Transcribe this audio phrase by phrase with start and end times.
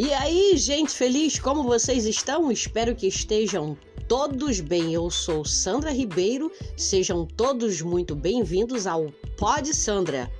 [0.00, 2.52] E aí, gente feliz, como vocês estão?
[2.52, 4.94] Espero que estejam todos bem.
[4.94, 10.30] Eu sou Sandra Ribeiro, sejam todos muito bem-vindos ao Pod Sandra.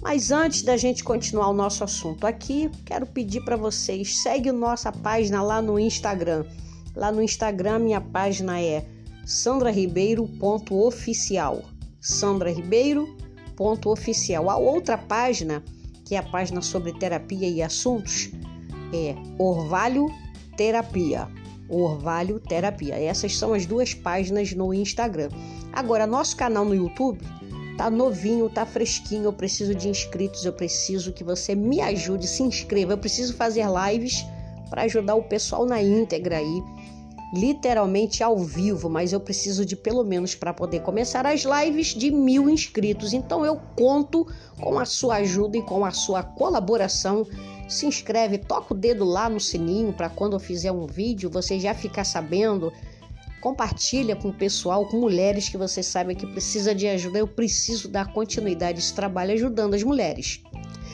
[0.00, 4.92] Mas antes da gente continuar o nosso assunto aqui, quero pedir para vocês, segue nossa
[4.92, 6.46] página lá no Instagram.
[6.94, 8.86] Lá no Instagram minha página é
[9.24, 11.62] sandraribeiro.oficial.
[12.00, 14.50] sandraribeiro.oficial.
[14.50, 15.62] A outra página,
[16.04, 18.30] que é a página sobre terapia e assuntos,
[18.92, 20.12] é Orvalho
[20.56, 21.28] Terapia.
[21.68, 23.00] Orvalho Terapia.
[23.00, 25.28] Essas são as duas páginas no Instagram.
[25.72, 27.20] Agora, nosso canal no YouTube
[27.78, 29.24] tá novinho, tá fresquinho.
[29.24, 32.92] Eu preciso de inscritos, eu preciso que você me ajude, se inscreva.
[32.92, 34.22] Eu preciso fazer lives
[34.68, 36.62] para ajudar o pessoal na íntegra aí
[37.32, 42.10] literalmente ao vivo, mas eu preciso de pelo menos para poder começar as lives de
[42.10, 43.14] mil inscritos.
[43.14, 44.26] Então eu conto
[44.60, 47.26] com a sua ajuda e com a sua colaboração.
[47.66, 51.58] Se inscreve, toca o dedo lá no sininho para quando eu fizer um vídeo você
[51.58, 52.70] já ficar sabendo.
[53.40, 57.18] Compartilha com o pessoal, com mulheres que você sabe que precisa de ajuda.
[57.18, 60.42] Eu preciso dar continuidade a esse trabalho ajudando as mulheres.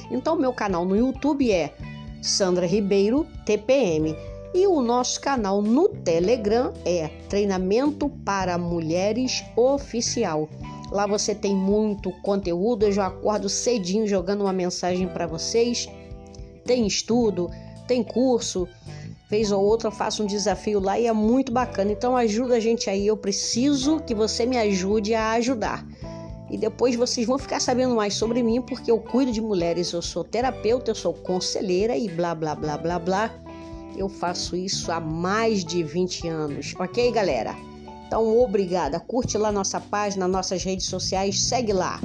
[0.09, 1.75] Então meu canal no YouTube é
[2.23, 4.15] Sandra Ribeiro TPM.
[4.55, 10.49] E o nosso canal no Telegram é Treinamento para Mulheres Oficial.
[10.91, 15.87] Lá você tem muito conteúdo, eu já acordo cedinho jogando uma mensagem para vocês.
[16.65, 17.51] Tem estudo,
[17.87, 18.67] tem curso,
[19.29, 21.93] vez ou outra eu faço um desafio lá e é muito bacana.
[21.93, 25.87] Então ajuda a gente aí, eu preciso que você me ajude a ajudar.
[26.51, 30.01] E depois vocês vão ficar sabendo mais sobre mim, porque eu cuido de mulheres, eu
[30.01, 33.48] sou terapeuta, eu sou conselheira e blá blá blá blá blá.
[33.99, 37.57] Eu faço isso há mais de 20 anos, ok, galera?
[38.07, 39.01] Então, obrigada.
[39.01, 42.01] Curte lá nossa página, nossas redes sociais, segue lá.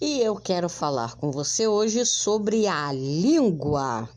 [0.00, 4.08] E eu quero falar com você hoje sobre a língua.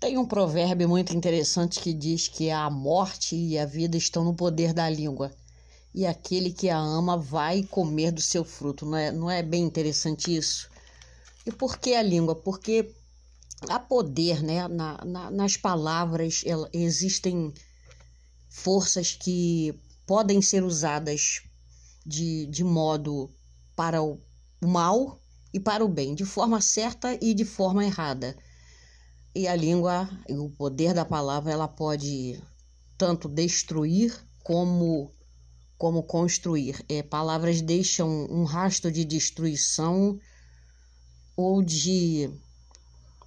[0.00, 4.32] Tem um provérbio muito interessante que diz que a morte e a vida estão no
[4.32, 5.32] poder da língua.
[5.92, 8.86] E aquele que a ama vai comer do seu fruto.
[8.86, 10.70] Não é, não é bem interessante isso?
[11.44, 12.36] E por que a língua?
[12.36, 12.94] Porque
[13.68, 14.68] há poder né?
[14.68, 17.52] Na, na, nas palavras, ela, existem
[18.48, 19.74] forças que
[20.06, 21.42] podem ser usadas
[22.06, 23.28] de, de modo
[23.74, 24.20] para o
[24.60, 25.20] mal
[25.52, 28.36] e para o bem, de forma certa e de forma errada.
[29.34, 32.42] E a língua, o poder da palavra, ela pode
[32.96, 35.12] tanto destruir como
[35.76, 36.84] como construir.
[36.88, 40.18] É, palavras deixam um rastro de destruição
[41.36, 42.28] ou de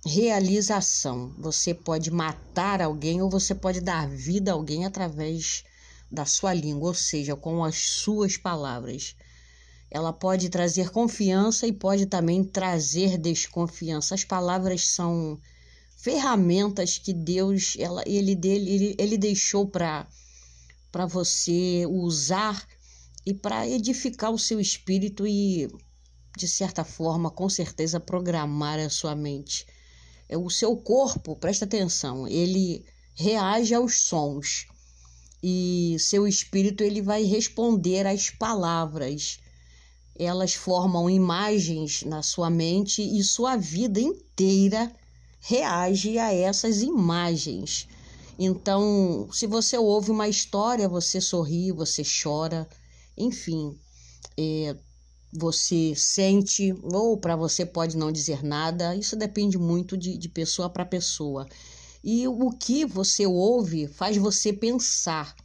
[0.06, 1.34] realização.
[1.38, 5.64] Você pode matar alguém ou você pode dar vida a alguém através
[6.12, 9.16] da sua língua, ou seja, com as suas palavras.
[9.90, 14.14] Ela pode trazer confiança e pode também trazer desconfiança.
[14.14, 15.40] As palavras são
[16.02, 20.08] ferramentas que Deus ela, ele, dele, ele, ele deixou para
[21.08, 22.68] você usar
[23.24, 25.70] e para edificar o seu espírito e,
[26.36, 29.68] de certa forma, com certeza, programar a sua mente.
[30.28, 32.84] É o seu corpo, presta atenção, ele
[33.14, 34.66] reage aos sons
[35.44, 39.40] e seu espírito ele vai responder às palavras.
[40.18, 44.92] Elas formam imagens na sua mente e sua vida inteira
[45.42, 47.88] reage a essas imagens.
[48.38, 52.68] Então, se você ouve uma história, você sorri, você chora,
[53.18, 53.78] enfim,
[54.38, 54.76] é,
[55.34, 60.70] você sente, ou para você pode não dizer nada, isso depende muito de, de pessoa
[60.70, 61.48] para pessoa.
[62.04, 65.36] E o que você ouve faz você pensar,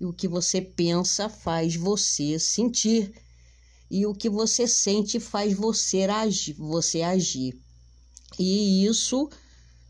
[0.00, 3.12] e o que você pensa faz você sentir,
[3.90, 6.54] e o que você sente faz você agir.
[6.54, 7.65] Você agir.
[8.38, 9.28] E isso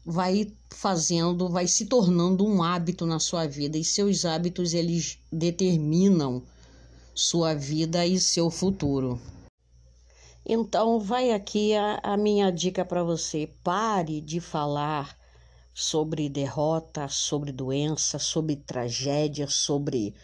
[0.05, 6.43] vai fazendo, vai se tornando um hábito na sua vida e seus hábitos eles determinam
[7.15, 9.21] sua vida e seu futuro.
[10.49, 13.51] Então, vai aqui a, a minha dica para você.
[13.65, 15.19] Pare de falar
[15.75, 20.15] sobre derrota, sobre doença, sobre tragédia, sobre,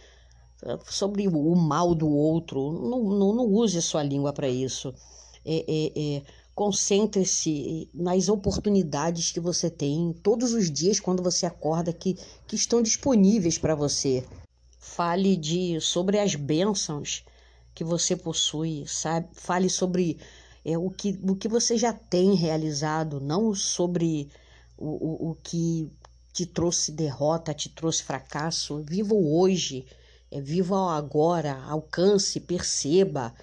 [0.89, 2.73] sobre o mal do outro.
[2.73, 4.95] Não, não, não use sua língua para isso.
[5.45, 6.23] É, é, é
[6.55, 12.83] Concentre-se nas oportunidades que você tem todos os dias quando você acorda que, que estão
[12.83, 14.27] disponíveis para você.
[14.79, 17.25] Fale de sobre as bênçãos
[17.75, 19.29] que você possui, sabe?
[19.33, 20.19] Fale sobre
[20.65, 24.29] é, o, que, o que você já tem realizado, não sobre
[24.77, 25.91] o, o, o que
[26.33, 28.83] te trouxe derrota, te trouxe fracasso.
[28.83, 29.87] Viva o hoje,
[30.31, 33.35] é, viva o agora, alcance, perceba.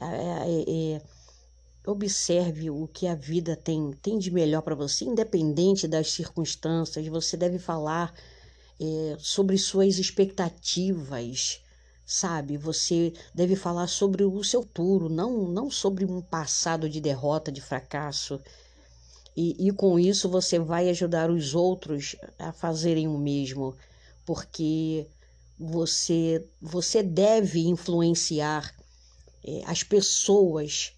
[0.00, 1.02] É, é, é
[1.90, 7.06] observe o que a vida tem, tem de melhor para você, independente das circunstâncias.
[7.06, 8.14] Você deve falar
[8.78, 11.62] é, sobre suas expectativas,
[12.04, 12.58] sabe?
[12.58, 17.62] Você deve falar sobre o seu futuro, não, não sobre um passado de derrota, de
[17.62, 18.38] fracasso.
[19.34, 23.74] E, e com isso você vai ajudar os outros a fazerem o mesmo,
[24.26, 25.06] porque
[25.58, 28.74] você, você deve influenciar
[29.42, 30.92] é, as pessoas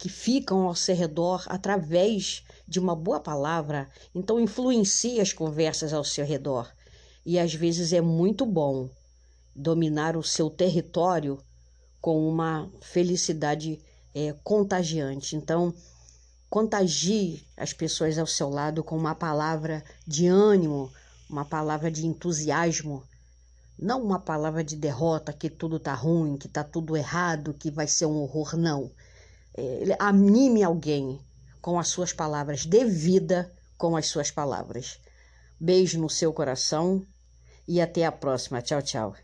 [0.00, 3.86] que ficam ao seu redor através de uma boa palavra.
[4.14, 6.72] Então, influencie as conversas ao seu redor.
[7.24, 8.88] E às vezes é muito bom
[9.54, 11.38] dominar o seu território
[12.00, 13.78] com uma felicidade
[14.14, 15.36] é, contagiante.
[15.36, 15.74] Então,
[16.48, 20.90] contagie as pessoas ao seu lado com uma palavra de ânimo,
[21.28, 23.04] uma palavra de entusiasmo,
[23.78, 27.86] não uma palavra de derrota, que tudo está ruim, que está tudo errado, que vai
[27.86, 28.90] ser um horror, não.
[29.98, 31.20] Anime alguém
[31.60, 34.98] com as suas palavras, dê vida com as suas palavras.
[35.58, 37.04] Beijo no seu coração
[37.68, 38.62] e até a próxima.
[38.62, 39.14] Tchau, tchau.